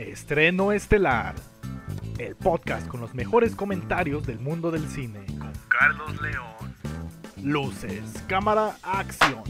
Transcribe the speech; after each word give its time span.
Estreno 0.00 0.72
Estelar, 0.72 1.34
el 2.18 2.34
podcast 2.34 2.88
con 2.88 3.02
los 3.02 3.14
mejores 3.14 3.54
comentarios 3.54 4.26
del 4.26 4.38
mundo 4.38 4.70
del 4.70 4.88
cine. 4.88 5.26
Con 5.38 5.52
Carlos 5.68 6.22
León. 6.22 6.74
Luces, 7.44 8.24
cámara, 8.26 8.76
acción. 8.82 9.42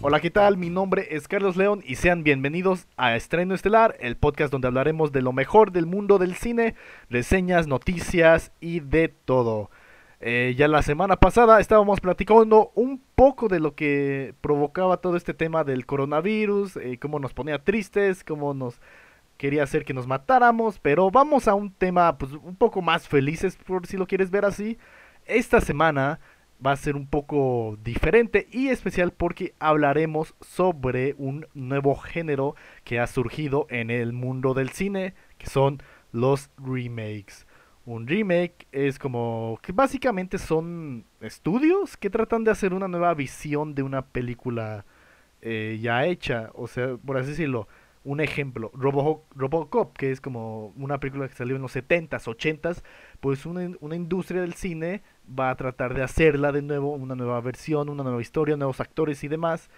Hola, 0.00 0.20
¿qué 0.20 0.30
tal? 0.30 0.56
Mi 0.56 0.70
nombre 0.70 1.08
es 1.10 1.28
Carlos 1.28 1.58
León 1.58 1.82
y 1.86 1.96
sean 1.96 2.24
bienvenidos 2.24 2.86
a 2.96 3.14
Estreno 3.16 3.54
Estelar, 3.54 3.96
el 4.00 4.16
podcast 4.16 4.50
donde 4.50 4.66
hablaremos 4.66 5.12
de 5.12 5.20
lo 5.20 5.34
mejor 5.34 5.72
del 5.72 5.84
mundo 5.84 6.16
del 6.16 6.36
cine, 6.36 6.74
reseñas, 7.10 7.66
noticias 7.66 8.52
y 8.60 8.80
de 8.80 9.08
todo. 9.08 9.70
Eh, 10.20 10.54
ya 10.56 10.68
la 10.68 10.80
semana 10.80 11.16
pasada 11.16 11.60
estábamos 11.60 12.00
platicando 12.00 12.72
un 12.74 13.02
poco 13.14 13.48
de 13.48 13.60
lo 13.60 13.74
que 13.74 14.34
provocaba 14.40 15.02
todo 15.02 15.18
este 15.18 15.34
tema 15.34 15.64
del 15.64 15.84
coronavirus, 15.84 16.78
eh, 16.78 16.98
cómo 16.98 17.18
nos 17.18 17.34
ponía 17.34 17.62
tristes, 17.62 18.24
cómo 18.24 18.54
nos 18.54 18.80
quería 19.40 19.62
hacer 19.62 19.86
que 19.86 19.94
nos 19.94 20.06
matáramos, 20.06 20.78
pero 20.78 21.10
vamos 21.10 21.48
a 21.48 21.54
un 21.54 21.72
tema 21.72 22.18
pues 22.18 22.32
un 22.32 22.56
poco 22.56 22.82
más 22.82 23.08
felices 23.08 23.56
por 23.56 23.86
si 23.86 23.96
lo 23.96 24.06
quieres 24.06 24.30
ver 24.30 24.44
así. 24.44 24.76
Esta 25.24 25.62
semana 25.62 26.20
va 26.64 26.72
a 26.72 26.76
ser 26.76 26.94
un 26.94 27.06
poco 27.06 27.78
diferente 27.82 28.48
y 28.52 28.68
especial 28.68 29.12
porque 29.12 29.54
hablaremos 29.58 30.34
sobre 30.42 31.14
un 31.16 31.46
nuevo 31.54 31.96
género 31.96 32.54
que 32.84 33.00
ha 33.00 33.06
surgido 33.06 33.66
en 33.70 33.90
el 33.90 34.12
mundo 34.12 34.52
del 34.52 34.68
cine, 34.68 35.14
que 35.38 35.46
son 35.46 35.82
los 36.12 36.50
remakes. 36.58 37.46
Un 37.86 38.06
remake 38.06 38.66
es 38.72 38.98
como 38.98 39.58
que 39.62 39.72
básicamente 39.72 40.36
son 40.36 41.06
estudios 41.22 41.96
que 41.96 42.10
tratan 42.10 42.44
de 42.44 42.50
hacer 42.50 42.74
una 42.74 42.88
nueva 42.88 43.14
visión 43.14 43.74
de 43.74 43.84
una 43.84 44.02
película 44.02 44.84
eh, 45.40 45.78
ya 45.80 46.04
hecha, 46.04 46.50
o 46.52 46.68
sea, 46.68 46.98
por 46.98 47.16
así 47.16 47.30
decirlo 47.30 47.68
un 48.04 48.20
ejemplo, 48.20 48.70
Robocop, 48.74 49.96
que 49.96 50.10
es 50.10 50.20
como 50.20 50.68
una 50.76 50.98
película 51.00 51.28
que 51.28 51.34
salió 51.34 51.56
en 51.56 51.62
los 51.62 51.76
70s, 51.76 52.24
80s, 52.24 52.82
pues 53.20 53.44
una, 53.44 53.70
una, 53.80 53.94
industria 53.94 54.40
del 54.40 54.54
cine 54.54 55.02
va 55.38 55.50
a 55.50 55.56
tratar 55.56 55.94
de 55.94 56.02
hacerla 56.02 56.50
de 56.52 56.62
nuevo, 56.62 56.94
una 56.94 57.14
nueva 57.14 57.40
versión, 57.42 57.90
una 57.90 58.02
nueva 58.02 58.22
historia, 58.22 58.56
nuevos 58.56 58.80
actores 58.80 59.22
y 59.22 59.28
demás, 59.28 59.68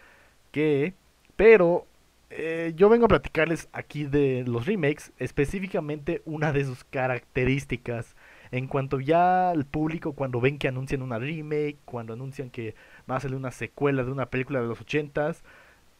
que, 0.53 0.95
pero 1.37 1.87
eh, 2.35 2.73
yo 2.77 2.89
vengo 2.89 3.05
a 3.05 3.09
platicarles 3.09 3.69
aquí 3.73 4.05
de 4.05 4.45
los 4.47 4.65
remakes, 4.65 5.13
específicamente 5.19 6.23
una 6.25 6.53
de 6.53 6.65
sus 6.65 6.83
características. 6.85 8.17
En 8.51 8.69
cuanto 8.69 9.01
ya 9.01 9.53
el 9.53 9.67
público, 9.67 10.15
cuando 10.15 10.41
ven 10.41 10.59
que 10.59 10.69
anuncian 10.69 11.03
una 11.03 11.19
remake, 11.19 11.79
cuando 11.85 12.15
anuncian 12.15 12.51
que 12.51 12.75
va 13.11 13.17
a 13.17 13.21
salir 13.21 13.37
una 13.37 13.51
secuela 13.51 14.03
de 14.05 14.13
una 14.13 14.27
película 14.27 14.63
de 14.63 14.67
los 14.67 14.81
80s, 14.81 15.43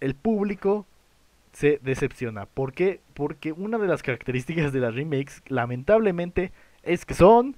el 0.01 0.15
público 0.15 0.87
se 1.53 1.79
decepciona. 1.83 2.47
¿Por 2.47 2.73
qué? 2.73 3.01
Porque 3.15 3.53
una 3.53 3.79
de 3.79 3.87
las 3.87 4.03
características 4.03 4.73
de 4.73 4.81
las 4.81 4.95
remakes, 4.95 5.43
lamentablemente, 5.49 6.53
es 6.83 7.05
que 7.05 7.15
son 7.15 7.57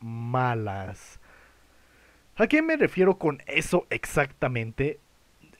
malas. 0.00 1.20
¿A 2.36 2.46
qué 2.46 2.62
me 2.62 2.76
refiero 2.76 3.18
con 3.18 3.42
eso 3.46 3.86
exactamente? 3.90 4.98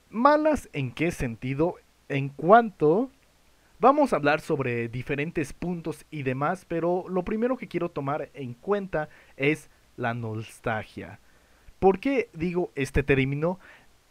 Malas 0.09 0.69
en 0.73 0.91
qué 0.91 1.11
sentido? 1.11 1.75
En 2.09 2.29
cuanto... 2.29 3.11
Vamos 3.79 4.13
a 4.13 4.17
hablar 4.17 4.41
sobre 4.41 4.89
diferentes 4.89 5.53
puntos 5.53 6.05
y 6.11 6.21
demás, 6.21 6.65
pero 6.67 7.05
lo 7.09 7.23
primero 7.23 7.57
que 7.57 7.67
quiero 7.67 7.89
tomar 7.89 8.29
en 8.35 8.53
cuenta 8.53 9.09
es 9.37 9.71
la 9.97 10.13
nostalgia. 10.13 11.19
¿Por 11.79 11.99
qué 11.99 12.29
digo 12.33 12.71
este 12.75 13.01
término? 13.01 13.59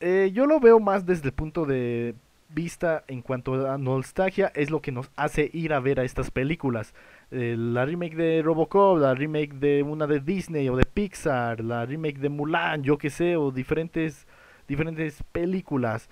Eh, 0.00 0.32
yo 0.34 0.46
lo 0.46 0.58
veo 0.58 0.80
más 0.80 1.06
desde 1.06 1.28
el 1.28 1.34
punto 1.34 1.66
de 1.66 2.16
vista 2.52 3.04
en 3.08 3.22
cuanto 3.22 3.70
a 3.70 3.78
nostalgia 3.78 4.52
es 4.54 4.70
lo 4.70 4.82
que 4.82 4.92
nos 4.92 5.10
hace 5.16 5.50
ir 5.52 5.72
a 5.72 5.80
ver 5.80 6.00
a 6.00 6.04
estas 6.04 6.30
películas. 6.30 6.94
Eh, 7.30 7.54
la 7.56 7.84
remake 7.84 8.16
de 8.16 8.42
Robocop, 8.42 8.98
la 8.98 9.14
remake 9.14 9.54
de 9.54 9.82
una 9.82 10.06
de 10.06 10.20
Disney 10.20 10.68
o 10.68 10.76
de 10.76 10.84
Pixar, 10.84 11.60
la 11.62 11.86
remake 11.86 12.18
de 12.18 12.28
Mulan, 12.28 12.82
yo 12.82 12.98
que 12.98 13.10
sé, 13.10 13.36
o 13.36 13.50
diferentes, 13.50 14.26
diferentes 14.66 15.22
películas. 15.32 16.10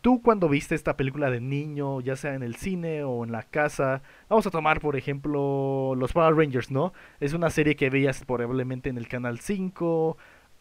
Tú 0.00 0.20
cuando 0.20 0.48
viste 0.48 0.74
esta 0.74 0.96
película 0.96 1.30
de 1.30 1.40
niño, 1.40 2.00
ya 2.00 2.16
sea 2.16 2.34
en 2.34 2.42
el 2.42 2.56
cine 2.56 3.04
o 3.04 3.24
en 3.24 3.30
la 3.30 3.44
casa, 3.44 4.02
vamos 4.28 4.46
a 4.46 4.50
tomar 4.50 4.80
por 4.80 4.96
ejemplo 4.96 5.94
los 5.96 6.12
Power 6.12 6.34
Rangers, 6.34 6.70
¿no? 6.72 6.92
Es 7.20 7.34
una 7.34 7.50
serie 7.50 7.76
que 7.76 7.90
veías 7.90 8.24
probablemente 8.24 8.88
en 8.88 8.98
el 8.98 9.06
canal 9.06 9.38
5, 9.38 10.16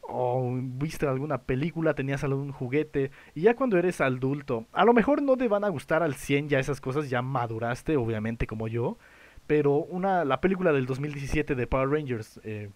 o 0.08 0.52
viste 0.62 1.08
alguna 1.08 1.40
película, 1.40 1.94
tenías 1.94 2.24
algún 2.24 2.52
juguete, 2.52 3.12
y 3.34 3.42
ya 3.42 3.56
cuando 3.56 3.78
eres 3.78 4.02
adulto, 4.02 4.66
a 4.72 4.86
lo 4.86 4.94
mejor 4.94 5.22
no 5.22 5.38
te 5.38 5.48
van 5.48 5.64
a 5.64 5.70
gustar 5.70 6.04
al 6.04 6.16
100 6.16 6.50
ya 6.50 6.60
esas 6.60 6.82
cosas, 6.82 7.10
ya 7.10 7.22
maduraste, 7.22 7.98
obviamente 7.98 8.48
como 8.48 8.68
yo, 8.68 8.98
pero 9.48 9.78
una, 9.78 10.26
la 10.26 10.42
película 10.42 10.72
del 10.72 10.86
2017 10.86 11.56
de 11.56 11.68
Power 11.68 11.90
Rangers, 11.90 12.40
eh, 12.44 12.70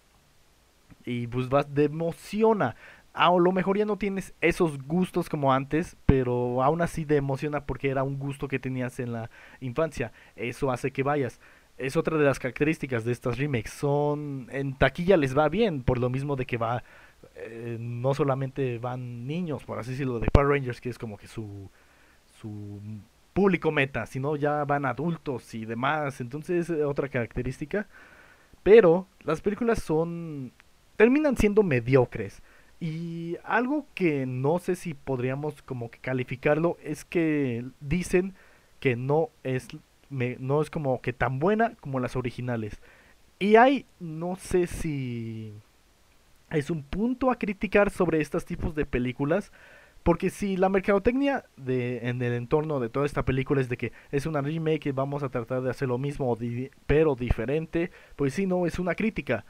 y 1.04 1.26
pues 1.26 1.48
vas, 1.48 1.66
te 1.72 1.84
emociona. 1.84 2.76
A 3.12 3.32
lo 3.32 3.52
mejor 3.52 3.76
ya 3.76 3.84
no 3.84 3.96
tienes 3.96 4.34
esos 4.40 4.78
gustos 4.82 5.28
como 5.28 5.52
antes, 5.52 5.96
pero 6.06 6.62
aún 6.62 6.80
así 6.80 7.04
te 7.04 7.16
emociona 7.16 7.64
porque 7.64 7.90
era 7.90 8.04
un 8.04 8.18
gusto 8.18 8.46
que 8.46 8.60
tenías 8.60 9.00
en 9.00 9.12
la 9.12 9.30
infancia. 9.60 10.12
Eso 10.36 10.70
hace 10.70 10.92
que 10.92 11.02
vayas 11.02 11.40
es 11.80 11.96
otra 11.96 12.18
de 12.18 12.24
las 12.24 12.38
características 12.38 13.04
de 13.04 13.12
estas 13.12 13.38
remakes. 13.38 13.72
Son 13.72 14.48
en 14.52 14.74
taquilla 14.74 15.16
les 15.16 15.36
va 15.36 15.48
bien 15.48 15.82
por 15.82 15.98
lo 15.98 16.10
mismo 16.10 16.36
de 16.36 16.46
que 16.46 16.58
va 16.58 16.84
eh, 17.34 17.76
no 17.80 18.14
solamente 18.14 18.78
van 18.78 19.26
niños, 19.26 19.64
por 19.64 19.78
así 19.78 19.92
decirlo, 19.92 20.20
de 20.20 20.28
Power 20.32 20.48
Rangers, 20.48 20.80
que 20.80 20.88
es 20.90 20.98
como 20.98 21.16
que 21.16 21.26
su, 21.26 21.70
su 22.40 22.80
público 23.32 23.70
meta, 23.70 24.06
sino 24.06 24.36
ya 24.36 24.64
van 24.64 24.84
adultos 24.84 25.54
y 25.54 25.64
demás. 25.64 26.20
Entonces, 26.20 26.70
es 26.70 26.84
otra 26.84 27.08
característica. 27.08 27.86
Pero 28.62 29.06
las 29.24 29.40
películas 29.40 29.82
son. 29.82 30.52
terminan 30.96 31.36
siendo 31.36 31.62
mediocres. 31.62 32.42
Y 32.80 33.36
algo 33.44 33.86
que 33.94 34.26
no 34.26 34.58
sé 34.58 34.74
si 34.74 34.94
podríamos 34.94 35.62
como 35.62 35.90
que 35.90 35.98
calificarlo 35.98 36.78
es 36.82 37.04
que 37.04 37.64
dicen 37.80 38.34
que 38.80 38.96
no 38.96 39.28
es, 39.44 39.68
no 40.08 40.62
es 40.62 40.70
como 40.70 41.00
que 41.02 41.12
tan 41.12 41.38
buena 41.38 41.74
como 41.80 42.00
las 42.00 42.16
originales. 42.16 42.80
Y 43.38 43.56
hay, 43.56 43.86
no 44.00 44.36
sé 44.36 44.66
si 44.66 45.52
es 46.50 46.70
un 46.70 46.82
punto 46.82 47.30
a 47.30 47.36
criticar 47.36 47.90
sobre 47.90 48.20
estos 48.20 48.44
tipos 48.44 48.74
de 48.74 48.86
películas. 48.86 49.52
Porque 50.02 50.30
si 50.30 50.56
la 50.56 50.70
mercadotecnia 50.70 51.44
de, 51.56 52.08
en 52.08 52.22
el 52.22 52.32
entorno 52.32 52.80
de 52.80 52.88
toda 52.88 53.04
esta 53.04 53.24
película 53.24 53.60
es 53.60 53.68
de 53.68 53.76
que 53.76 53.92
es 54.10 54.24
una 54.24 54.40
remake 54.40 54.86
y 54.86 54.92
vamos 54.92 55.22
a 55.22 55.28
tratar 55.28 55.60
de 55.60 55.70
hacer 55.70 55.88
lo 55.88 55.98
mismo 55.98 56.36
pero 56.86 57.14
diferente, 57.14 57.90
pues 58.16 58.32
sí, 58.32 58.46
no, 58.46 58.66
es 58.66 58.78
una 58.78 58.94
crítica. 58.94 59.44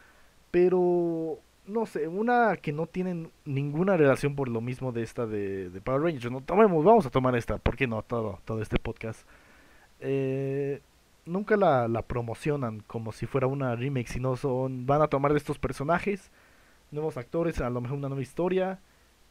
Pero, 0.50 1.38
no 1.66 1.86
sé, 1.86 2.08
una 2.08 2.56
que 2.56 2.72
no 2.72 2.86
tiene 2.86 3.30
ninguna 3.44 3.96
relación 3.96 4.34
por 4.34 4.48
lo 4.48 4.60
mismo 4.60 4.90
de 4.90 5.02
esta 5.02 5.24
de, 5.26 5.80
Power 5.84 6.02
Rangers. 6.02 6.32
No, 6.32 6.40
tomemos, 6.40 6.84
vamos 6.84 7.06
a 7.06 7.10
tomar 7.10 7.36
esta, 7.36 7.58
¿por 7.58 7.76
qué 7.76 7.86
no? 7.86 8.02
Todo, 8.02 8.40
todo 8.44 8.60
este 8.60 8.78
podcast. 8.80 9.28
Eh, 10.00 10.80
nunca 11.26 11.56
la, 11.56 11.86
la 11.86 12.02
promocionan 12.02 12.80
como 12.80 13.12
si 13.12 13.26
fuera 13.26 13.46
una 13.46 13.76
remake, 13.76 14.08
sino 14.08 14.34
son, 14.36 14.84
van 14.86 15.02
a 15.02 15.06
tomar 15.06 15.30
de 15.32 15.38
estos 15.38 15.60
personajes 15.60 16.32
nuevos 16.90 17.16
actores, 17.16 17.60
a 17.60 17.70
lo 17.70 17.80
mejor 17.80 17.98
una 17.98 18.08
nueva 18.08 18.22
historia 18.22 18.80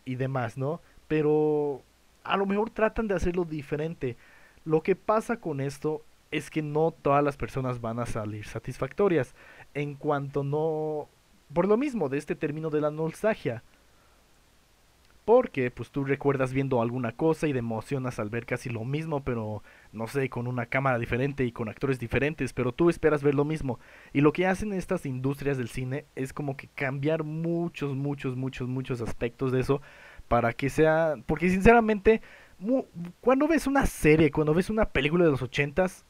y 0.06 0.16
demás, 0.16 0.58
¿no? 0.58 0.82
Pero 1.08 1.82
a 2.24 2.38
lo 2.38 2.46
mejor 2.46 2.70
tratan 2.70 3.08
de 3.08 3.16
hacerlo 3.16 3.46
diferente. 3.46 4.18
Lo 4.66 4.82
que 4.82 4.96
pasa 4.96 5.38
con 5.38 5.62
esto 5.62 6.04
es 6.32 6.50
que 6.50 6.62
no 6.62 6.92
todas 6.92 7.24
las 7.24 7.38
personas 7.38 7.82
van 7.82 8.00
a 8.00 8.06
salir 8.06 8.46
satisfactorias. 8.46 9.34
En 9.74 9.96
cuanto 9.96 10.44
no... 10.44 11.10
Por 11.54 11.68
lo 11.68 11.78
mismo 11.78 12.10
de 12.10 12.20
este 12.20 12.36
término 12.36 12.70
de 12.70 12.82
la 12.82 12.92
nostalgia. 12.92 13.64
Porque 15.30 15.70
pues 15.70 15.92
tú 15.92 16.06
recuerdas 16.06 16.54
viendo 16.54 16.82
alguna 16.82 17.12
cosa 17.12 17.48
y 17.48 17.54
te 17.54 17.60
emocionas 17.60 18.18
al 18.18 18.32
ver 18.32 18.48
casi 18.48 18.68
lo 18.68 18.84
mismo, 18.84 19.24
pero 19.24 19.62
no 19.92 20.08
sé, 20.08 20.28
con 20.28 20.48
una 20.48 20.66
cámara 20.66 20.98
diferente 20.98 21.46
y 21.46 21.52
con 21.52 21.70
actores 21.70 22.00
diferentes, 22.00 22.52
pero 22.52 22.72
tú 22.72 22.90
esperas 22.90 23.22
ver 23.22 23.36
lo 23.36 23.46
mismo. 23.46 23.80
Y 24.12 24.22
lo 24.22 24.34
que 24.34 24.48
hacen 24.48 24.74
estas 24.74 25.06
industrias 25.06 25.60
del 25.60 25.70
cine 25.70 26.06
es 26.16 26.34
como 26.34 26.58
que 26.58 26.68
cambiar 26.70 27.24
muchos, 27.24 27.96
muchos, 27.96 28.38
muchos, 28.38 28.68
muchos 28.68 29.02
aspectos 29.02 29.52
de 29.52 29.60
eso 29.60 29.84
para 30.28 30.52
que 30.52 30.72
sea... 30.72 31.14
Porque 31.28 31.52
sinceramente, 31.52 32.24
cuando 33.22 33.48
ves 33.48 33.68
una 33.68 33.86
serie, 33.86 34.32
cuando 34.32 34.56
ves 34.56 34.72
una 34.72 34.86
película 34.86 35.26
de 35.26 35.30
los 35.30 35.44
ochentas, 35.44 36.06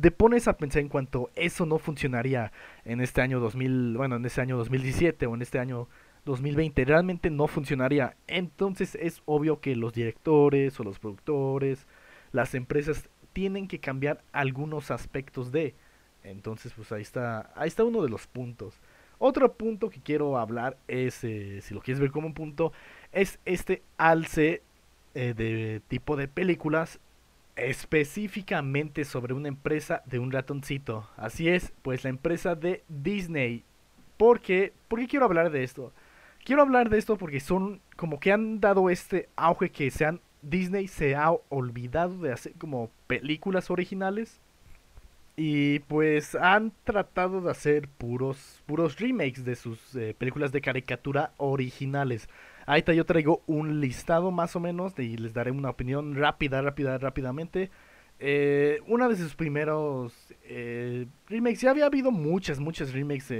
te 0.00 0.10
pones 0.10 0.48
a 0.48 0.56
pensar 0.56 0.80
en 0.80 0.88
cuanto 0.88 1.30
eso 1.34 1.66
no 1.66 1.76
funcionaría 1.76 2.50
en 2.86 3.02
este 3.02 3.20
año 3.20 3.40
2000, 3.40 3.98
bueno, 3.98 4.16
en 4.16 4.24
este 4.24 4.40
año 4.40 4.56
2017 4.56 5.26
o 5.26 5.34
en 5.34 5.42
este 5.42 5.58
año 5.58 5.86
2020 6.24 6.84
realmente 6.84 7.30
no 7.30 7.46
funcionaría. 7.46 8.16
Entonces 8.26 8.96
es 9.00 9.22
obvio 9.26 9.60
que 9.60 9.76
los 9.76 9.92
directores 9.92 10.78
o 10.80 10.84
los 10.84 10.98
productores, 10.98 11.86
las 12.32 12.54
empresas 12.54 13.08
tienen 13.32 13.68
que 13.68 13.80
cambiar 13.80 14.22
algunos 14.32 14.90
aspectos 14.90 15.52
de. 15.52 15.74
Entonces 16.22 16.72
pues 16.74 16.90
ahí 16.92 17.02
está, 17.02 17.50
ahí 17.54 17.68
está 17.68 17.84
uno 17.84 18.02
de 18.02 18.08
los 18.08 18.26
puntos. 18.26 18.80
Otro 19.18 19.52
punto 19.52 19.90
que 19.90 20.00
quiero 20.00 20.38
hablar 20.38 20.76
es, 20.88 21.22
eh, 21.24 21.60
si 21.62 21.72
lo 21.72 21.80
quieres 21.80 22.00
ver 22.00 22.10
como 22.10 22.26
un 22.26 22.34
punto, 22.34 22.72
es 23.12 23.38
este 23.44 23.82
alce 23.96 24.62
eh, 25.14 25.34
de 25.34 25.80
tipo 25.88 26.16
de 26.16 26.28
películas 26.28 26.98
específicamente 27.56 29.04
sobre 29.04 29.34
una 29.34 29.48
empresa 29.48 30.02
de 30.06 30.18
un 30.18 30.32
ratoncito. 30.32 31.08
Así 31.16 31.48
es, 31.48 31.72
pues 31.82 32.04
la 32.04 32.10
empresa 32.10 32.54
de 32.54 32.82
Disney. 32.88 33.64
¿Por 34.16 34.40
qué? 34.40 34.72
¿Por 34.88 34.98
qué 35.00 35.06
quiero 35.06 35.26
hablar 35.26 35.50
de 35.50 35.62
esto? 35.64 35.92
Quiero 36.44 36.60
hablar 36.60 36.90
de 36.90 36.98
esto 36.98 37.16
porque 37.16 37.40
son 37.40 37.80
como 37.96 38.20
que 38.20 38.30
han 38.30 38.60
dado 38.60 38.90
este 38.90 39.30
auge 39.34 39.70
que 39.70 39.90
se 39.90 40.04
han 40.04 40.20
Disney 40.42 40.88
se 40.88 41.14
ha 41.14 41.32
olvidado 41.48 42.18
de 42.18 42.32
hacer 42.32 42.52
como 42.58 42.90
películas 43.06 43.70
originales 43.70 44.42
y 45.36 45.78
pues 45.80 46.34
han 46.34 46.72
tratado 46.84 47.40
de 47.40 47.50
hacer 47.50 47.88
puros 47.88 48.62
puros 48.66 48.98
remakes 49.00 49.46
de 49.46 49.56
sus 49.56 49.96
eh, 49.96 50.14
películas 50.16 50.52
de 50.52 50.60
caricatura 50.60 51.32
originales. 51.38 52.28
Ahí 52.66 52.80
está, 52.80 52.92
yo 52.92 53.06
traigo 53.06 53.42
un 53.46 53.80
listado 53.80 54.30
más 54.30 54.54
o 54.54 54.60
menos 54.60 54.98
y 54.98 55.16
les 55.16 55.32
daré 55.32 55.50
una 55.50 55.70
opinión 55.70 56.14
rápida, 56.14 56.60
rápida, 56.60 56.98
rápidamente. 56.98 57.70
Eh, 58.20 58.80
una 58.86 59.08
de 59.08 59.16
sus 59.16 59.34
primeros 59.34 60.14
eh, 60.44 61.06
remakes, 61.26 61.60
ya 61.60 61.70
había 61.70 61.86
habido 61.86 62.12
muchas, 62.12 62.60
muchas 62.60 62.92
remakes 62.92 63.32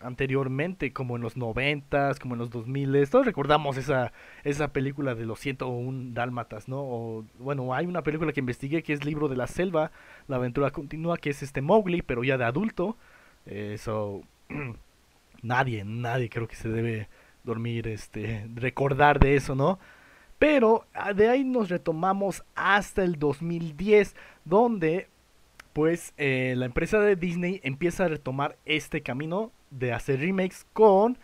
anteriormente, 0.00 0.92
como 0.92 1.16
en 1.16 1.22
los 1.22 1.36
90 1.36 2.12
como 2.20 2.34
en 2.34 2.38
los 2.38 2.50
2000 2.50 3.08
Todos 3.10 3.26
recordamos 3.26 3.76
esa, 3.76 4.12
esa 4.44 4.72
película 4.72 5.14
de 5.14 5.26
los 5.26 5.40
101 5.40 6.14
Dálmatas, 6.14 6.68
¿no? 6.68 7.26
Bueno, 7.38 7.74
hay 7.74 7.86
una 7.86 8.02
película 8.02 8.32
que 8.32 8.40
investigué 8.40 8.82
que 8.82 8.92
es 8.92 9.04
Libro 9.04 9.28
de 9.28 9.36
la 9.36 9.48
Selva, 9.48 9.90
La 10.28 10.36
aventura 10.36 10.70
continúa, 10.70 11.18
que 11.18 11.30
es 11.30 11.42
este 11.42 11.60
Mowgli, 11.60 12.02
pero 12.02 12.22
ya 12.22 12.38
de 12.38 12.44
adulto. 12.44 12.96
Eso, 13.44 14.22
nadie, 15.42 15.84
nadie 15.84 16.30
creo 16.30 16.46
que 16.46 16.56
se 16.56 16.68
debe 16.68 17.08
dormir, 17.44 17.88
este, 17.88 18.48
recordar 18.54 19.18
de 19.18 19.36
eso, 19.36 19.54
¿no? 19.54 19.78
Pero 20.42 20.86
ah, 20.92 21.12
de 21.12 21.28
ahí 21.28 21.44
nos 21.44 21.68
retomamos 21.68 22.42
hasta 22.56 23.04
el 23.04 23.16
2010, 23.16 24.16
donde 24.44 25.06
pues 25.72 26.14
eh, 26.16 26.54
la 26.56 26.66
empresa 26.66 26.98
de 26.98 27.14
Disney 27.14 27.60
empieza 27.62 28.06
a 28.06 28.08
retomar 28.08 28.58
este 28.64 29.02
camino 29.02 29.52
de 29.70 29.92
hacer 29.92 30.18
remakes 30.18 30.66
con... 30.72 31.16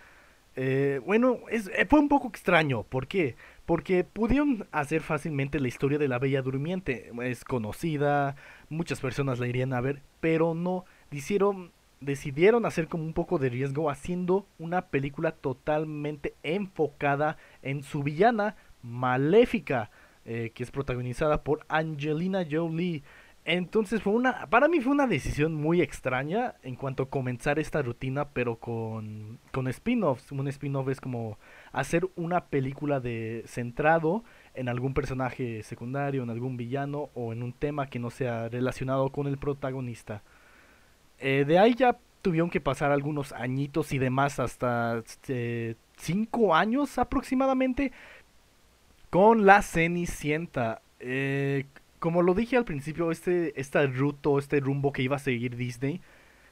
Eh, 0.55 1.00
bueno, 1.05 1.41
es, 1.50 1.69
eh, 1.75 1.85
fue 1.91 1.99
un 1.99 2.09
poco 2.09 2.29
extraño. 2.29 2.85
¿Por 2.85 3.09
qué? 3.09 3.35
Porque 3.67 4.05
pudieron 4.05 4.69
hacer 4.70 5.00
fácilmente 5.00 5.59
la 5.59 5.67
historia 5.67 5.99
de 5.99 6.06
la 6.06 6.20
Bella 6.20 6.41
Durmiente. 6.41 7.11
Es 7.25 7.43
conocida, 7.43 8.37
muchas 8.69 9.00
personas 9.00 9.41
la 9.41 9.49
irían 9.49 9.73
a 9.73 9.81
ver, 9.81 10.00
pero 10.20 10.55
no. 10.55 10.85
Hicieron 11.11 11.73
decidieron 12.00 12.65
hacer 12.65 12.87
como 12.87 13.03
un 13.03 13.12
poco 13.12 13.38
de 13.38 13.49
riesgo 13.49 13.91
haciendo 13.91 14.47
una 14.61 14.82
película 14.82 15.32
totalmente 15.32 16.35
enfocada 16.44 17.37
en 17.62 17.82
su 17.82 18.05
villana 18.05 18.55
maléfica, 18.83 19.91
eh, 20.25 20.53
que 20.55 20.63
es 20.63 20.71
protagonizada 20.71 21.43
por 21.43 21.65
Angelina 21.69 22.45
Jolie. 22.49 23.03
Entonces 23.45 24.03
fue 24.03 24.13
una, 24.13 24.47
para 24.49 24.69
mí 24.69 24.81
fue 24.81 24.93
una 24.93 25.07
decisión 25.07 25.55
muy 25.55 25.81
extraña 25.81 26.57
en 26.63 26.77
cuanto 26.77 27.05
a 27.05 27.09
comenzar 27.09 27.59
esta 27.59 27.81
rutina, 27.81 28.29
pero 28.29 28.57
con, 28.57 29.39
con 29.53 29.69
spin-offs. 29.69 30.31
Un 30.33 30.49
spin-off 30.49 30.89
es 30.89 31.01
como 31.01 31.39
hacer 31.73 32.07
una 32.15 32.45
película 32.45 33.01
de 33.01 33.45
centrado 33.47 34.23
en 34.53 34.69
algún 34.69 34.93
personaje 34.93 35.63
secundario, 35.63 36.23
en 36.25 36.31
algún 36.31 36.59
villano 36.59 37.09
o 37.15 37.33
en 37.33 37.43
un 37.43 37.55
tema 37.55 37.87
que 37.87 37.99
no 37.99 38.11
sea 38.11 38.51
relacionado 38.51 39.09
con 39.11 39.27
el 39.27 39.39
protagonista. 39.39 40.23
Eh, 41.19 41.45
de 41.47 41.59
ahí 41.59 41.75
ya 41.75 41.97
tuvieron 42.23 42.51
que 42.51 42.61
pasar 42.61 42.93
algunos 42.93 43.33
añitos 43.33 43.93
y 43.93 43.99
demás, 43.99 44.39
hasta 44.41 45.03
eh, 45.29 45.77
cinco 45.97 46.55
años 46.55 46.99
aproximadamente, 46.99 47.93
con 49.10 49.46
la 49.46 49.62
Cenicienta. 49.62 50.82
Eh, 51.00 51.66
como 51.99 52.22
lo 52.22 52.34
dije 52.34 52.56
al 52.56 52.64
principio, 52.64 53.10
este, 53.10 53.58
esta 53.60 53.87
ruta, 53.87 54.31
este 54.38 54.60
rumbo 54.60 54.93
que 54.93 55.02
iba 55.02 55.16
a 55.16 55.20
seguir 55.20 55.56
Disney, 55.56 56.00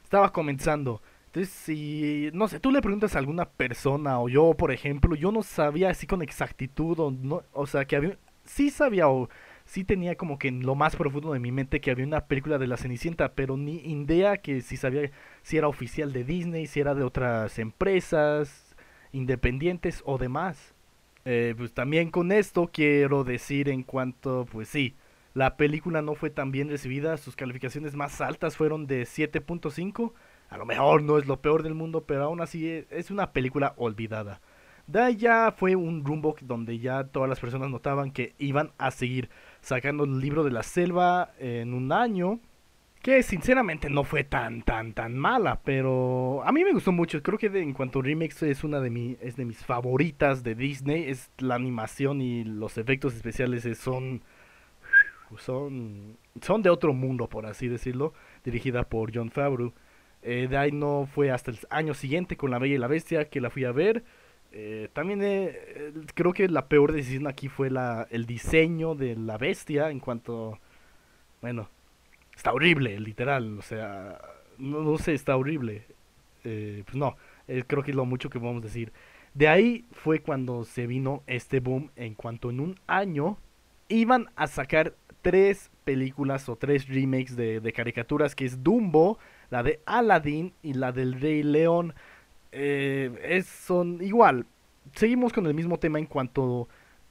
estaba 0.03 0.31
comenzando. 0.31 1.01
Entonces, 1.27 1.53
si, 1.53 2.29
no 2.33 2.47
sé, 2.47 2.59
tú 2.59 2.71
le 2.71 2.81
preguntas 2.81 3.15
a 3.15 3.19
alguna 3.19 3.45
persona 3.49 4.19
o 4.19 4.29
yo, 4.29 4.53
por 4.55 4.71
ejemplo, 4.71 5.15
yo 5.15 5.31
no 5.31 5.43
sabía 5.43 5.89
así 5.89 6.07
con 6.07 6.21
exactitud 6.21 6.99
o 6.99 7.11
no, 7.11 7.43
o 7.53 7.67
sea, 7.67 7.85
que 7.85 7.95
había, 7.95 8.17
sí 8.45 8.69
sabía 8.69 9.07
o 9.09 9.29
sí 9.65 9.83
tenía 9.83 10.15
como 10.15 10.39
que 10.39 10.47
en 10.47 10.65
lo 10.65 10.75
más 10.75 10.95
profundo 10.95 11.33
de 11.33 11.39
mi 11.39 11.51
mente 11.51 11.81
que 11.81 11.91
había 11.91 12.05
una 12.05 12.25
película 12.27 12.57
de 12.57 12.67
la 12.67 12.77
Cenicienta, 12.77 13.33
pero 13.35 13.57
ni 13.57 13.77
idea 13.77 14.37
que 14.37 14.61
si 14.61 14.77
sabía 14.77 15.11
si 15.43 15.57
era 15.57 15.67
oficial 15.67 16.13
de 16.13 16.23
Disney, 16.23 16.67
si 16.67 16.79
era 16.79 16.95
de 16.95 17.03
otras 17.03 17.59
empresas 17.59 18.75
independientes 19.11 20.01
o 20.05 20.17
demás. 20.17 20.73
Eh, 21.29 21.55
pues 21.57 21.73
también 21.73 22.09
con 22.09 22.31
esto 22.31 22.69
quiero 22.71 23.25
decir 23.25 23.67
en 23.67 23.83
cuanto, 23.83 24.45
pues 24.49 24.69
sí, 24.69 24.95
la 25.33 25.57
película 25.57 26.01
no 26.01 26.15
fue 26.15 26.29
tan 26.29 26.53
bien 26.53 26.69
recibida, 26.69 27.17
sus 27.17 27.35
calificaciones 27.35 27.95
más 27.95 28.21
altas 28.21 28.55
fueron 28.55 28.87
de 28.87 29.01
7.5. 29.01 30.13
A 30.47 30.57
lo 30.57 30.65
mejor 30.65 31.03
no 31.03 31.17
es 31.17 31.27
lo 31.27 31.41
peor 31.41 31.63
del 31.63 31.73
mundo, 31.73 32.05
pero 32.07 32.23
aún 32.23 32.39
así 32.39 32.69
e, 32.69 32.87
es 32.91 33.11
una 33.11 33.33
película 33.33 33.73
olvidada. 33.75 34.39
De 34.87 35.01
ahí 35.01 35.17
ya 35.17 35.51
fue 35.51 35.75
un 35.75 36.05
rumbo 36.05 36.33
donde 36.39 36.79
ya 36.79 37.03
todas 37.03 37.27
las 37.27 37.41
personas 37.41 37.69
notaban 37.69 38.11
que 38.11 38.33
iban 38.37 38.71
a 38.77 38.89
seguir 38.91 39.29
sacando 39.59 40.05
el 40.05 40.21
libro 40.21 40.45
de 40.45 40.51
la 40.51 40.63
selva 40.63 41.33
en 41.39 41.73
un 41.73 41.91
año. 41.91 42.39
Que 43.01 43.23
sinceramente 43.23 43.89
no 43.89 44.03
fue 44.03 44.23
tan, 44.23 44.63
tan, 44.63 44.93
tan 44.93 45.17
mala, 45.17 45.61
pero 45.63 46.43
a 46.43 46.51
mí 46.51 46.63
me 46.63 46.73
gustó 46.73 46.91
mucho. 46.91 47.21
Creo 47.23 47.37
que 47.37 47.47
en 47.47 47.73
cuanto 47.73 47.99
a 47.99 48.03
remix 48.03 48.43
es 48.43 48.63
una 48.63 48.79
de, 48.79 48.89
mi, 48.89 49.17
es 49.21 49.35
de 49.35 49.45
mis 49.45 49.63
favoritas 49.63 50.43
de 50.43 50.55
Disney. 50.55 51.09
Es 51.09 51.31
la 51.37 51.55
animación 51.55 52.21
y 52.21 52.43
los 52.43 52.77
efectos 52.77 53.15
especiales 53.15 53.65
son, 53.77 54.21
son, 55.37 56.17
son 56.41 56.61
de 56.61 56.69
otro 56.69 56.93
mundo, 56.93 57.29
por 57.29 57.45
así 57.45 57.67
decirlo. 57.67 58.13
Dirigida 58.43 58.83
por 58.83 59.15
John 59.15 59.31
Favreau. 59.31 59.73
Eh, 60.23 60.47
de 60.49 60.57
ahí 60.57 60.71
no 60.71 61.07
fue 61.13 61.31
hasta 61.31 61.51
el 61.51 61.59
año 61.69 61.93
siguiente 61.93 62.35
con 62.35 62.51
La 62.51 62.59
Bella 62.59 62.75
y 62.75 62.79
la 62.79 62.87
Bestia 62.87 63.29
que 63.29 63.39
la 63.39 63.49
fui 63.49 63.63
a 63.63 63.71
ver. 63.71 64.03
Eh, 64.51 64.89
también 64.93 65.21
eh, 65.23 65.93
creo 66.13 66.33
que 66.33 66.47
la 66.47 66.67
peor 66.67 66.91
decisión 66.91 67.27
aquí 67.27 67.47
fue 67.47 67.69
la, 67.69 68.07
el 68.09 68.25
diseño 68.25 68.95
de 68.95 69.15
la 69.15 69.37
bestia 69.37 69.89
en 69.91 69.99
cuanto... 69.99 70.59
Bueno, 71.41 71.69
está 72.37 72.53
horrible, 72.53 72.97
literal. 73.01 73.59
O 73.59 73.61
sea, 73.61 74.21
no, 74.57 74.97
sé, 74.97 75.13
está 75.13 75.35
horrible. 75.35 75.83
Eh, 76.45 76.83
pues 76.85 76.95
no, 76.95 77.17
creo 77.67 77.83
que 77.83 77.91
es 77.91 77.97
lo 77.97 78.05
mucho 78.05 78.29
que 78.29 78.39
podemos 78.39 78.63
decir. 78.63 78.93
De 79.33 79.49
ahí 79.49 79.85
fue 79.91 80.21
cuando 80.21 80.63
se 80.63 80.87
vino 80.87 81.23
este 81.27 81.59
boom 81.59 81.91
en 81.97 82.13
cuanto 82.13 82.49
en 82.49 82.61
un 82.61 82.79
año 82.87 83.37
iban 83.89 84.27
a 84.37 84.47
sacar 84.47 84.95
tres 85.21 85.69
películas 85.83 86.47
o 86.47 86.55
tres 86.55 86.87
remakes 86.87 87.35
de, 87.35 87.59
de 87.59 87.73
caricaturas 87.73 88.35
que 88.35 88.45
es 88.45 88.63
Dumbo, 88.63 89.19
la 89.49 89.63
de 89.63 89.81
Aladdin 89.85 90.53
y 90.63 90.73
la 90.73 90.91
del 90.91 91.19
Rey 91.19 91.43
León 91.43 91.93
eh, 92.51 93.11
es, 93.23 93.45
son 93.45 94.01
igual. 94.01 94.45
Seguimos 94.95 95.33
con 95.33 95.45
el 95.45 95.53
mismo 95.53 95.77
tema 95.77 95.99
en 95.99 96.05
cuanto, 96.05 96.67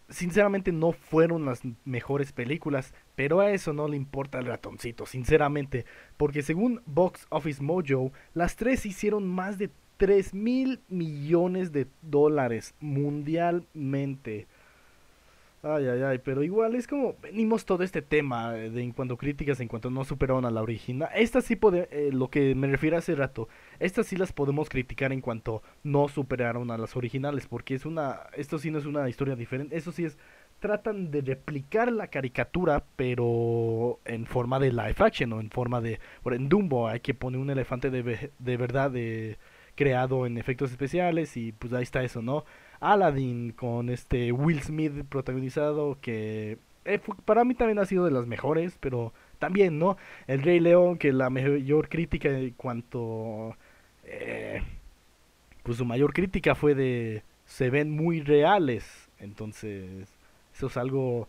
sinceramente, 0.09 0.73
no 0.73 0.93
fueron 0.93 1.45
las 1.45 1.63
mejores 1.85 2.33
películas, 2.33 2.95
pero 3.15 3.41
a 3.41 3.51
eso 3.51 3.73
no 3.73 3.89
le 3.89 3.97
importa 3.97 4.39
el 4.39 4.47
ratoncito, 4.47 5.07
sinceramente, 5.07 5.85
porque 6.17 6.43
según 6.43 6.83
Box 6.87 7.27
Office 7.31 7.63
Mojo, 7.63 8.13
las 8.35 8.57
tres 8.57 8.87
hicieron 8.87 9.27
más 9.27 9.59
de 9.59 9.71
3 9.97 10.35
mil 10.35 10.81
millones 10.89 11.73
de 11.73 11.87
dólares 12.03 12.75
mundialmente. 12.81 14.47
Ay, 15.69 15.89
ay, 15.89 16.03
ay, 16.03 16.19
pero 16.19 16.45
igual 16.45 16.77
es 16.77 16.87
como 16.87 17.17
venimos 17.21 17.65
todo 17.65 17.83
este 17.83 18.01
tema 18.01 18.53
de 18.53 18.81
en 18.81 18.93
cuanto 18.93 19.17
críticas, 19.17 19.59
en 19.59 19.67
cuanto 19.67 19.91
no 19.91 20.05
superaron 20.05 20.45
a 20.45 20.51
la 20.51 20.63
original. 20.63 21.09
Estas 21.13 21.45
sí 21.45 21.57
puede, 21.57 21.89
eh, 21.91 22.13
lo 22.13 22.31
que 22.31 22.55
me 22.55 22.69
refiero 22.69 22.97
hace 22.97 23.17
rato, 23.17 23.49
estas 23.81 24.07
sí 24.07 24.17
las 24.17 24.33
podemos 24.33 24.69
criticar 24.69 25.13
en 25.13 25.21
cuanto 25.21 25.63
no 25.83 26.07
superaron 26.07 26.71
a 26.71 26.79
las 26.79 26.95
originales, 26.95 27.49
porque 27.49 27.75
es 27.75 27.85
una, 27.85 28.21
esto 28.37 28.61
sí 28.61 28.71
no 28.71 28.79
es 28.79 28.87
una 28.87 29.09
historia 29.09 29.35
diferente, 29.35 29.77
eso 29.77 29.91
sí 29.91 30.05
es, 30.05 30.19
tratan 30.61 31.11
de 31.11 31.21
replicar 31.23 31.91
la 31.91 32.09
caricatura, 32.09 32.85
pero 32.95 33.99
en 34.05 34.27
forma 34.27 34.61
de 34.61 34.71
live 34.71 34.95
action 34.99 35.33
o 35.33 35.41
en 35.41 35.51
forma 35.51 35.81
de, 35.81 35.99
por 36.23 36.35
en 36.35 36.49
Dumbo 36.49 36.87
hay 36.87 37.01
que 37.01 37.15
poner 37.15 37.41
un 37.41 37.51
elefante 37.51 37.91
de, 37.91 38.31
de 38.39 38.57
verdad 38.57 38.93
de, 38.93 39.37
creado 39.77 40.27
en 40.27 40.39
efectos 40.39 40.73
especiales 40.73 41.37
y 41.37 41.53
pues 41.53 41.73
ahí 41.73 41.85
está 41.85 42.03
eso, 42.03 42.23
¿no? 42.23 42.45
Aladdin 42.81 43.53
con 43.53 43.89
este 43.89 44.33
Will 44.33 44.63
Smith 44.63 45.05
protagonizado 45.09 45.99
que 46.01 46.59
eh, 46.87 47.01
para 47.25 47.45
mí 47.45 47.55
también 47.55 47.79
ha 47.81 47.85
sido 47.85 48.05
de 48.05 48.13
las 48.13 48.27
mejores, 48.27 48.79
pero 48.81 49.13
también, 49.39 49.79
¿no? 49.79 49.97
El 50.29 50.43
Rey 50.43 50.61
León 50.61 50.99
que 50.99 51.13
la 51.13 51.31
mayor 51.31 51.89
crítica 51.89 52.29
en 52.31 52.51
cuanto... 52.51 53.57
Eh, 54.05 54.63
pues 55.65 55.79
su 55.79 55.85
mayor 55.85 56.13
crítica 56.13 56.55
fue 56.55 56.75
de... 56.75 57.25
Se 57.45 57.71
ven 57.71 57.91
muy 57.91 58.21
reales, 58.21 59.11
entonces 59.19 60.09
eso 60.55 60.67
es 60.69 60.77
algo... 60.77 61.29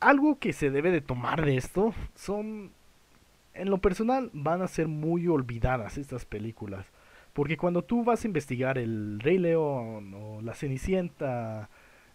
Algo 0.00 0.38
que 0.38 0.52
se 0.52 0.70
debe 0.70 0.90
de 0.90 1.00
tomar 1.00 1.44
de 1.44 1.56
esto. 1.56 1.94
Son... 2.14 2.72
En 3.54 3.70
lo 3.70 3.78
personal 3.78 4.30
van 4.32 4.62
a 4.62 4.68
ser 4.68 4.88
muy 4.88 5.28
olvidadas 5.28 5.98
estas 5.98 6.24
películas 6.24 6.86
porque 7.32 7.56
cuando 7.56 7.82
tú 7.82 8.04
vas 8.04 8.24
a 8.24 8.26
investigar 8.26 8.78
el 8.78 9.20
Rey 9.20 9.38
León 9.38 10.14
o 10.14 10.40
la 10.42 10.54
Cenicienta, 10.54 11.70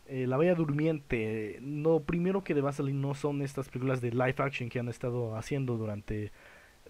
eh, 0.07 0.27
La 0.27 0.37
Bella 0.37 0.55
Durmiente, 0.55 1.59
lo 1.61 2.03
primero 2.03 2.43
que 2.43 2.53
le 2.53 2.61
va 2.61 2.69
a 2.69 2.73
salir 2.73 2.95
no 2.95 3.13
son 3.13 3.41
estas 3.41 3.69
películas 3.69 4.01
de 4.01 4.11
live 4.11 4.35
action 4.37 4.69
que 4.69 4.79
han 4.79 4.89
estado 4.89 5.35
haciendo 5.35 5.77
durante 5.77 6.31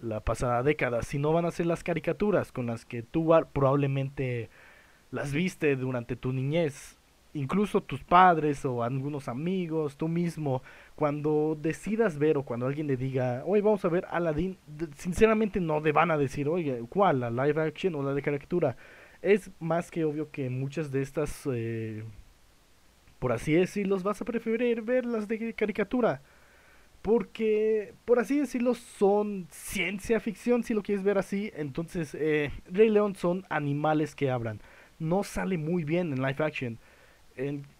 la 0.00 0.20
pasada 0.20 0.62
década, 0.62 1.02
sino 1.02 1.32
van 1.32 1.46
a 1.46 1.50
ser 1.50 1.66
las 1.66 1.82
caricaturas 1.82 2.52
con 2.52 2.66
las 2.66 2.84
que 2.84 3.02
tú 3.02 3.32
probablemente 3.52 4.50
las 5.10 5.32
viste 5.32 5.76
durante 5.76 6.16
tu 6.16 6.32
niñez 6.32 6.95
incluso 7.36 7.82
tus 7.82 8.02
padres 8.02 8.64
o 8.64 8.82
algunos 8.82 9.28
amigos, 9.28 9.96
tú 9.96 10.08
mismo, 10.08 10.62
cuando 10.94 11.56
decidas 11.60 12.18
ver 12.18 12.38
o 12.38 12.42
cuando 12.42 12.66
alguien 12.66 12.86
le 12.86 12.96
diga, 12.96 13.42
hoy 13.44 13.60
vamos 13.60 13.84
a 13.84 13.88
ver 13.88 14.06
Aladdin, 14.10 14.56
sinceramente 14.96 15.60
no 15.60 15.80
te 15.82 15.92
van 15.92 16.10
a 16.10 16.16
decir, 16.16 16.48
oye, 16.48 16.82
¿cuál? 16.88 17.20
¿La 17.20 17.30
live 17.30 17.62
action 17.62 17.94
o 17.94 18.02
la 18.02 18.14
de 18.14 18.22
caricatura? 18.22 18.76
Es 19.22 19.50
más 19.60 19.90
que 19.90 20.04
obvio 20.04 20.30
que 20.30 20.50
muchas 20.50 20.90
de 20.90 21.02
estas, 21.02 21.48
eh, 21.52 22.04
por 23.18 23.32
así 23.32 23.52
decirlo, 23.52 23.98
vas 24.00 24.20
a 24.20 24.24
preferir 24.24 24.82
ver 24.82 25.04
las 25.04 25.28
de 25.28 25.54
caricatura. 25.54 26.22
Porque, 27.02 27.94
por 28.04 28.18
así 28.18 28.40
decirlo, 28.40 28.74
son 28.74 29.46
ciencia 29.50 30.18
ficción, 30.18 30.64
si 30.64 30.74
lo 30.74 30.82
quieres 30.82 31.04
ver 31.04 31.18
así. 31.18 31.52
Entonces, 31.54 32.16
eh, 32.18 32.50
Rey 32.68 32.90
León 32.90 33.14
son 33.14 33.44
animales 33.48 34.16
que 34.16 34.30
hablan. 34.30 34.60
No 34.98 35.22
sale 35.22 35.56
muy 35.56 35.84
bien 35.84 36.12
en 36.12 36.20
live 36.20 36.44
action 36.44 36.78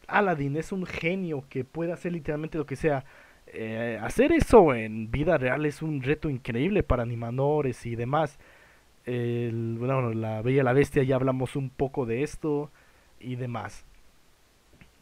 Aladdin 0.07 0.57
es 0.57 0.73
un 0.73 0.87
genio 0.87 1.45
que 1.49 1.65
puede 1.65 1.93
hacer 1.93 2.13
literalmente 2.13 2.59
lo 2.59 2.67
que 2.67 2.77
sea. 2.77 3.05
Eh, 3.49 3.99
hacer 4.03 4.33
eso 4.33 4.75
en 4.75 5.11
vida 5.11 5.39
real 5.39 5.67
es 5.67 5.83
un 5.83 6.03
reto 6.03 6.29
increíble 6.29 6.83
para 6.83 7.03
animadores 7.03 7.87
y 7.87 7.97
demás. 7.97 8.39
bueno, 9.07 10.13
la 10.13 10.43
Bella 10.43 10.63
y 10.63 10.65
la 10.65 10.73
Bestia 10.73 11.03
ya 11.05 11.17
hablamos 11.17 11.57
un 11.57 11.71
poco 11.71 12.07
de 12.07 12.23
esto 12.23 12.71
y 13.21 13.37
demás. 13.37 13.85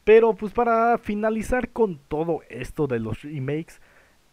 Pero 0.04 0.34
pues 0.34 0.52
para 0.52 0.98
finalizar 0.98 1.70
con 1.70 1.98
todo 2.08 2.42
esto 2.50 2.86
de 2.86 3.00
los 3.00 3.22
remakes, 3.22 3.80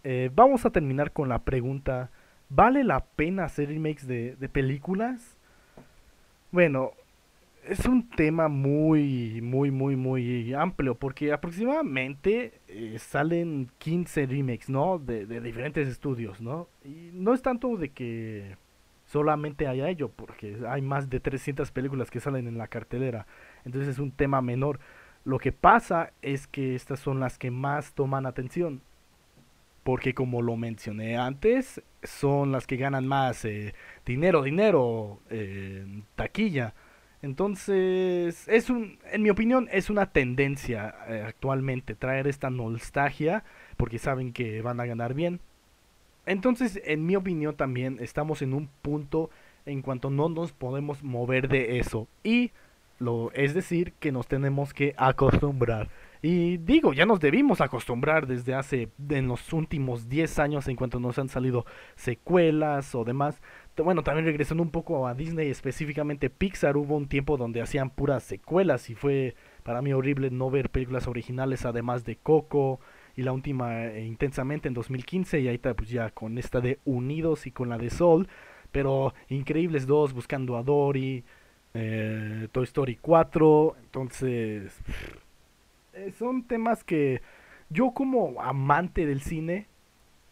eh, 0.03 0.29
vamos 0.35 0.65
a 0.65 0.71
terminar 0.71 1.11
con 1.11 1.29
la 1.29 1.39
pregunta, 1.39 2.11
¿vale 2.49 2.83
la 2.83 3.05
pena 3.05 3.45
hacer 3.45 3.69
remakes 3.69 4.05
de, 4.05 4.35
de 4.35 4.49
películas? 4.49 5.37
Bueno, 6.51 6.91
es 7.65 7.85
un 7.85 8.09
tema 8.09 8.47
muy, 8.47 9.41
muy, 9.41 9.71
muy, 9.71 9.95
muy 9.95 10.53
amplio, 10.53 10.95
porque 10.95 11.31
aproximadamente 11.31 12.61
eh, 12.67 12.97
salen 12.99 13.69
15 13.77 14.25
remakes, 14.25 14.69
¿no? 14.69 14.99
De, 14.99 15.25
de, 15.25 15.41
diferentes 15.41 15.87
estudios, 15.87 16.41
¿no? 16.41 16.67
Y 16.83 17.11
no 17.13 17.33
es 17.33 17.41
tanto 17.41 17.77
de 17.77 17.89
que 17.89 18.57
solamente 19.05 19.67
haya 19.67 19.89
ello, 19.89 20.09
porque 20.09 20.57
hay 20.67 20.81
más 20.81 21.09
de 21.09 21.19
300 21.19 21.71
películas 21.71 22.09
que 22.09 22.19
salen 22.19 22.47
en 22.47 22.57
la 22.57 22.67
cartelera, 22.67 23.27
entonces 23.65 23.89
es 23.89 23.99
un 23.99 24.11
tema 24.11 24.41
menor. 24.41 24.79
Lo 25.23 25.37
que 25.37 25.51
pasa 25.51 26.13
es 26.21 26.47
que 26.47 26.73
estas 26.75 26.99
son 26.99 27.19
las 27.19 27.37
que 27.37 27.51
más 27.51 27.93
toman 27.93 28.25
atención, 28.25 28.81
porque 29.83 30.13
como 30.13 30.41
lo 30.41 30.55
mencioné 30.57 31.17
antes, 31.17 31.81
son 32.03 32.51
las 32.51 32.65
que 32.65 32.77
ganan 32.77 33.07
más 33.07 33.45
eh, 33.45 33.73
dinero, 34.05 34.41
dinero, 34.43 35.19
eh, 35.29 36.03
taquilla. 36.15 36.73
Entonces, 37.21 38.47
es 38.47 38.69
un, 38.69 38.97
en 39.11 39.21
mi 39.21 39.29
opinión, 39.29 39.69
es 39.71 39.89
una 39.89 40.07
tendencia 40.07 40.95
eh, 41.07 41.23
actualmente 41.25 41.93
traer 41.93 42.27
esta 42.27 42.49
nostalgia 42.49 43.43
porque 43.77 43.99
saben 43.99 44.33
que 44.33 44.61
van 44.61 44.79
a 44.79 44.85
ganar 44.85 45.13
bien. 45.13 45.39
Entonces, 46.25 46.81
en 46.83 47.05
mi 47.05 47.15
opinión 47.15 47.55
también 47.55 47.97
estamos 47.99 48.41
en 48.41 48.53
un 48.53 48.69
punto 48.81 49.29
en 49.65 49.81
cuanto 49.81 50.09
no 50.09 50.29
nos 50.29 50.51
podemos 50.51 51.03
mover 51.03 51.47
de 51.47 51.79
eso 51.79 52.07
y 52.23 52.51
lo 52.99 53.31
es 53.33 53.53
decir 53.53 53.93
que 53.93 54.11
nos 54.11 54.27
tenemos 54.27 54.73
que 54.73 54.93
acostumbrar. 54.97 55.89
Y 56.23 56.57
digo, 56.57 56.93
ya 56.93 57.07
nos 57.07 57.19
debimos 57.19 57.61
acostumbrar 57.61 58.27
desde 58.27 58.53
hace 58.53 58.89
en 59.09 59.27
los 59.27 59.51
últimos 59.53 60.07
10 60.07 60.37
años 60.37 60.67
en 60.67 60.75
cuanto 60.75 60.99
nos 60.99 61.17
han 61.17 61.29
salido 61.29 61.65
secuelas 61.95 62.93
o 62.93 63.03
demás. 63.03 63.41
Bueno, 63.77 64.03
también 64.03 64.25
regresando 64.25 64.61
un 64.61 64.69
poco 64.69 65.07
a 65.07 65.15
Disney, 65.15 65.49
específicamente 65.49 66.29
Pixar, 66.29 66.77
hubo 66.77 66.95
un 66.95 67.07
tiempo 67.07 67.37
donde 67.37 67.61
hacían 67.61 67.89
puras 67.89 68.21
secuelas 68.23 68.91
y 68.91 68.95
fue 68.95 69.35
para 69.63 69.81
mí 69.81 69.93
horrible 69.93 70.29
no 70.29 70.51
ver 70.51 70.69
películas 70.69 71.07
originales 71.07 71.65
además 71.65 72.05
de 72.05 72.17
Coco 72.17 72.79
y 73.15 73.23
la 73.23 73.31
última 73.31 73.85
eh, 73.87 74.05
intensamente 74.05 74.67
en 74.67 74.75
2015 74.75 75.39
y 75.39 75.47
ahí 75.47 75.55
está 75.55 75.73
pues 75.73 75.89
ya 75.89 76.11
con 76.11 76.37
esta 76.37 76.61
de 76.61 76.79
Unidos 76.85 77.47
y 77.47 77.51
con 77.51 77.69
la 77.69 77.79
de 77.79 77.89
Sol, 77.89 78.27
pero 78.71 79.15
increíbles 79.29 79.87
dos 79.87 80.13
buscando 80.13 80.55
a 80.57 80.63
Dory, 80.63 81.23
eh, 81.73 82.47
Toy 82.51 82.63
Story 82.65 82.97
4, 83.01 83.75
entonces 83.81 84.79
eh, 85.93 86.11
son 86.17 86.43
temas 86.43 86.83
que 86.83 87.21
yo 87.69 87.91
como 87.91 88.41
amante 88.41 89.05
del 89.05 89.21
cine 89.21 89.67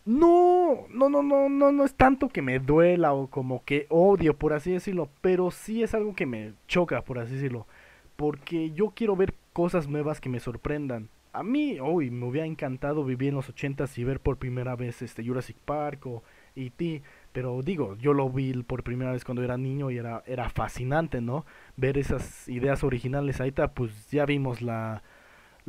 no, 0.05 0.87
no, 0.89 1.09
no, 1.09 1.21
no, 1.21 1.49
no, 1.49 1.71
no 1.71 1.85
es 1.85 1.93
tanto 1.93 2.29
que 2.29 2.41
me 2.41 2.57
duela 2.57 3.13
o 3.13 3.27
como 3.27 3.63
que 3.63 3.85
odio, 3.89 4.35
por 4.35 4.53
así 4.53 4.71
decirlo, 4.71 5.09
pero 5.21 5.51
sí 5.51 5.83
es 5.83 5.93
algo 5.93 6.15
que 6.15 6.25
me 6.25 6.53
choca, 6.67 7.03
por 7.03 7.19
así 7.19 7.35
decirlo, 7.35 7.67
porque 8.15 8.71
yo 8.71 8.91
quiero 8.95 9.15
ver 9.15 9.35
cosas 9.53 9.87
nuevas 9.87 10.19
que 10.19 10.29
me 10.29 10.39
sorprendan. 10.39 11.09
A 11.31 11.43
mí, 11.43 11.77
hoy 11.79 12.09
me 12.09 12.25
hubiera 12.25 12.47
encantado 12.47 13.05
vivir 13.05 13.29
en 13.29 13.35
los 13.35 13.49
ochentas 13.49 13.95
y 13.99 14.03
ver 14.03 14.19
por 14.19 14.37
primera 14.37 14.75
vez 14.75 15.03
este 15.03 15.23
Jurassic 15.23 15.57
Park 15.57 16.07
o 16.07 16.23
E.T., 16.55 17.03
pero 17.31 17.61
digo, 17.61 17.95
yo 17.97 18.13
lo 18.13 18.31
vi 18.31 18.51
por 18.63 18.81
primera 18.83 19.11
vez 19.11 19.23
cuando 19.23 19.43
era 19.43 19.57
niño 19.57 19.91
y 19.91 19.97
era, 19.97 20.23
era 20.25 20.49
fascinante, 20.49 21.21
¿no? 21.21 21.45
Ver 21.77 21.99
esas 21.99 22.49
ideas 22.49 22.83
originales. 22.83 23.39
Ahí 23.41 23.49
está, 23.49 23.73
pues 23.73 24.09
ya 24.09 24.25
vimos 24.25 24.63
la, 24.63 25.03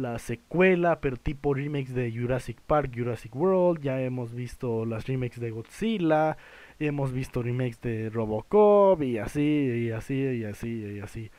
la 0.00 0.18
secuela, 0.18 1.00
pero 1.00 1.16
tipo 1.16 1.54
remakes 1.54 1.94
de 1.94 2.10
Jurassic 2.10 2.60
Park, 2.62 2.92
Jurassic 2.94 3.34
World, 3.36 3.82
ya 3.82 4.00
hemos 4.00 4.34
visto 4.34 4.84
las 4.84 5.06
remakes 5.06 5.40
de 5.40 5.50
Godzilla, 5.50 6.36
hemos 6.78 7.12
visto 7.12 7.42
remakes 7.42 7.80
de 7.80 8.10
Robocop 8.10 9.02
y 9.02 9.18
así, 9.18 9.40
y 9.40 9.90
así, 9.90 10.14
y 10.14 10.44
así, 10.44 10.68
y 10.96 11.00
así. 11.00 11.30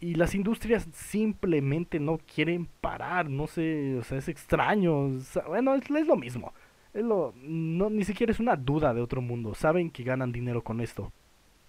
Y 0.00 0.14
las 0.14 0.34
industrias 0.34 0.88
simplemente 0.92 2.00
no 2.00 2.18
quieren 2.18 2.66
parar, 2.80 3.28
no 3.28 3.46
sé, 3.46 3.96
o 3.96 4.04
sea, 4.04 4.18
es 4.18 4.28
extraño, 4.28 5.18
bueno, 5.48 5.74
es, 5.74 5.90
es 5.90 6.06
lo 6.06 6.16
mismo. 6.16 6.54
Es 6.92 7.04
lo, 7.04 7.34
no, 7.36 7.88
ni 7.90 8.04
siquiera 8.04 8.32
es 8.32 8.40
una 8.40 8.56
duda 8.56 8.94
de 8.94 9.00
otro 9.00 9.20
mundo, 9.20 9.54
saben 9.54 9.90
que 9.90 10.02
ganan 10.02 10.32
dinero 10.32 10.62
con 10.62 10.80
esto. 10.80 11.12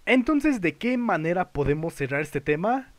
Entonces, 0.04 0.60
¿de 0.60 0.74
qué 0.74 0.98
manera 0.98 1.50
podemos 1.52 1.94
cerrar 1.94 2.22
este 2.22 2.40
tema? 2.40 2.91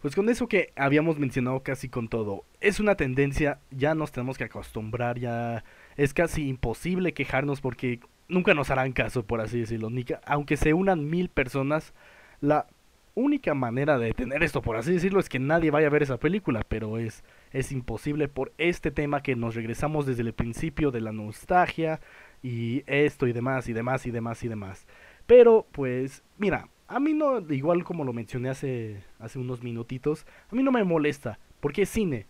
Pues 0.00 0.14
con 0.14 0.28
eso 0.28 0.46
que 0.46 0.72
habíamos 0.76 1.18
mencionado 1.18 1.60
casi 1.62 1.88
con 1.88 2.08
todo, 2.08 2.44
es 2.60 2.78
una 2.78 2.94
tendencia, 2.94 3.58
ya 3.70 3.94
nos 3.94 4.12
tenemos 4.12 4.38
que 4.38 4.44
acostumbrar, 4.44 5.18
ya 5.18 5.64
es 5.96 6.14
casi 6.14 6.48
imposible 6.48 7.14
quejarnos 7.14 7.60
porque 7.60 8.00
nunca 8.28 8.54
nos 8.54 8.70
harán 8.70 8.92
caso, 8.92 9.24
por 9.24 9.40
así 9.40 9.58
decirlo. 9.58 9.90
Ni 9.90 10.04
aunque 10.24 10.56
se 10.56 10.72
unan 10.72 11.10
mil 11.10 11.28
personas, 11.28 11.94
la 12.40 12.66
única 13.14 13.54
manera 13.54 13.98
de 13.98 14.12
tener 14.14 14.44
esto, 14.44 14.62
por 14.62 14.76
así 14.76 14.92
decirlo, 14.92 15.18
es 15.18 15.28
que 15.28 15.40
nadie 15.40 15.72
vaya 15.72 15.88
a 15.88 15.90
ver 15.90 16.04
esa 16.04 16.18
película, 16.18 16.62
pero 16.68 16.98
es, 16.98 17.24
es 17.50 17.72
imposible 17.72 18.28
por 18.28 18.52
este 18.58 18.92
tema 18.92 19.22
que 19.22 19.34
nos 19.34 19.56
regresamos 19.56 20.06
desde 20.06 20.22
el 20.22 20.32
principio 20.32 20.92
de 20.92 21.00
la 21.00 21.10
nostalgia 21.10 22.00
y 22.40 22.84
esto 22.86 23.26
y 23.26 23.32
demás 23.32 23.68
y 23.68 23.72
demás 23.72 24.06
y 24.06 24.12
demás 24.12 24.44
y 24.44 24.48
demás. 24.48 24.86
Pero 25.26 25.66
pues, 25.72 26.22
mira, 26.38 26.68
a 26.88 26.98
mí 27.00 27.12
no, 27.12 27.38
igual 27.52 27.84
como 27.84 28.02
lo 28.04 28.14
mencioné 28.14 28.48
hace, 28.48 29.02
hace 29.18 29.38
unos 29.38 29.62
minutitos, 29.62 30.26
a 30.50 30.54
mí 30.54 30.62
no 30.62 30.72
me 30.72 30.82
molesta, 30.84 31.38
porque 31.60 31.82
es 31.82 31.90
cine. 31.90 32.26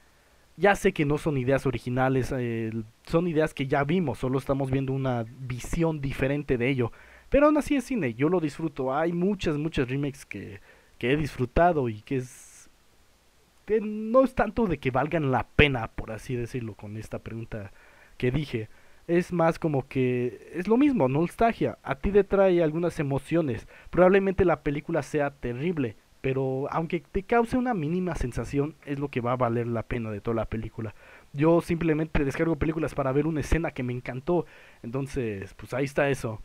Ya 0.56 0.74
sé 0.74 0.92
que 0.92 1.04
no 1.04 1.18
son 1.18 1.38
ideas 1.38 1.66
originales, 1.66 2.34
eh, 2.36 2.72
son 3.04 3.28
ideas 3.28 3.54
que 3.54 3.68
ya 3.68 3.84
vimos, 3.84 4.18
solo 4.18 4.38
estamos 4.38 4.72
viendo 4.72 4.92
una 4.92 5.24
visión 5.38 6.00
diferente 6.00 6.58
de 6.58 6.68
ello. 6.68 6.90
Pero 7.30 7.46
aún 7.46 7.56
así 7.56 7.76
es 7.76 7.84
cine, 7.84 8.14
yo 8.14 8.28
lo 8.28 8.40
disfruto. 8.40 8.92
Hay 8.92 9.12
muchas, 9.12 9.56
muchas 9.56 9.88
remakes 9.88 10.26
que, 10.26 10.60
que 10.98 11.12
he 11.12 11.16
disfrutado 11.16 11.88
y 11.88 12.02
que 12.02 12.16
es... 12.16 12.68
Que 13.66 13.80
no 13.80 14.24
es 14.24 14.34
tanto 14.34 14.66
de 14.66 14.78
que 14.78 14.90
valgan 14.90 15.30
la 15.30 15.46
pena, 15.46 15.88
por 15.88 16.10
así 16.10 16.34
decirlo, 16.34 16.74
con 16.74 16.96
esta 16.96 17.20
pregunta 17.20 17.70
que 18.16 18.30
dije 18.32 18.68
es 19.08 19.32
más 19.32 19.58
como 19.58 19.88
que 19.88 20.52
es 20.54 20.68
lo 20.68 20.76
mismo, 20.76 21.08
nostalgia. 21.08 21.78
A 21.82 21.96
ti 21.96 22.12
te 22.12 22.24
trae 22.24 22.62
algunas 22.62 23.00
emociones. 23.00 23.66
Probablemente 23.90 24.44
la 24.44 24.60
película 24.62 25.02
sea 25.02 25.30
terrible, 25.30 25.96
pero 26.20 26.68
aunque 26.70 27.00
te 27.00 27.22
cause 27.22 27.56
una 27.56 27.74
mínima 27.74 28.14
sensación, 28.14 28.76
es 28.84 28.98
lo 28.98 29.08
que 29.08 29.22
va 29.22 29.32
a 29.32 29.36
valer 29.36 29.66
la 29.66 29.82
pena 29.82 30.10
de 30.10 30.20
toda 30.20 30.34
la 30.34 30.44
película. 30.44 30.94
Yo 31.32 31.62
simplemente 31.62 32.24
descargo 32.24 32.56
películas 32.56 32.94
para 32.94 33.12
ver 33.12 33.26
una 33.26 33.40
escena 33.40 33.70
que 33.70 33.82
me 33.82 33.94
encantó. 33.94 34.44
Entonces, 34.82 35.54
pues 35.54 35.72
ahí 35.72 35.86
está 35.86 36.10
eso. 36.10 36.40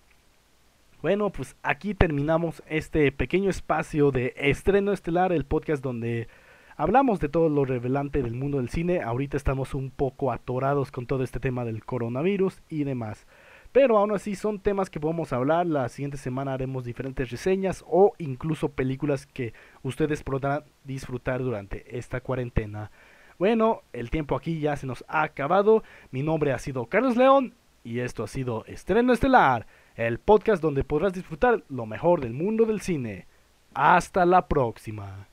Bueno, 1.01 1.31
pues 1.31 1.57
aquí 1.63 1.93
terminamos 1.93 2.63
este 2.65 3.11
pequeño 3.11 3.49
espacio 3.49 4.11
de 4.11 4.33
estreno 4.37 4.93
estelar, 4.93 5.33
el 5.33 5.43
podcast 5.43 5.83
donde 5.83 6.29
Hablamos 6.75 7.19
de 7.19 7.29
todo 7.29 7.49
lo 7.49 7.65
revelante 7.65 8.23
del 8.23 8.33
mundo 8.33 8.57
del 8.57 8.69
cine, 8.69 9.01
ahorita 9.01 9.37
estamos 9.37 9.75
un 9.75 9.91
poco 9.91 10.31
atorados 10.31 10.91
con 10.91 11.05
todo 11.05 11.23
este 11.23 11.39
tema 11.39 11.65
del 11.65 11.85
coronavirus 11.85 12.63
y 12.67 12.83
demás. 12.83 13.27
Pero 13.71 13.97
aún 13.97 14.11
así 14.11 14.35
son 14.35 14.59
temas 14.59 14.89
que 14.89 14.99
podemos 14.99 15.33
hablar, 15.33 15.67
la 15.67 15.87
siguiente 15.89 16.17
semana 16.17 16.53
haremos 16.53 16.83
diferentes 16.83 17.29
reseñas 17.29 17.83
o 17.87 18.13
incluso 18.17 18.69
películas 18.69 19.27
que 19.27 19.53
ustedes 19.83 20.23
podrán 20.23 20.63
disfrutar 20.83 21.43
durante 21.43 21.97
esta 21.97 22.21
cuarentena. 22.21 22.89
Bueno, 23.37 23.81
el 23.93 24.09
tiempo 24.09 24.35
aquí 24.35 24.59
ya 24.59 24.75
se 24.75 24.87
nos 24.87 25.03
ha 25.07 25.23
acabado. 25.23 25.83
Mi 26.09 26.23
nombre 26.23 26.53
ha 26.53 26.59
sido 26.59 26.85
Carlos 26.87 27.17
León 27.17 27.53
y 27.83 27.99
esto 27.99 28.23
ha 28.23 28.27
sido 28.27 28.65
Estreno 28.65 29.13
Estelar, 29.13 29.67
el 29.95 30.19
podcast 30.19 30.61
donde 30.61 30.83
podrás 30.83 31.13
disfrutar 31.13 31.63
lo 31.69 31.85
mejor 31.85 32.21
del 32.21 32.33
mundo 32.33 32.65
del 32.65 32.81
cine. 32.81 33.27
Hasta 33.73 34.25
la 34.25 34.47
próxima. 34.47 35.27